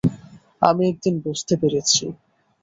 [0.61, 2.03] আমি একদিন বুঝতে পেরেছি।